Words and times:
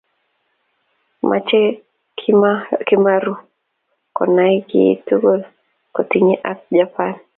Machei 1.29 1.67
Kimarubkonai 2.87 4.55
ki 4.69 4.83
tugul 5.05 5.41
kotinyge 5.95 6.35
ak 6.49 6.57
Japan. 6.77 7.13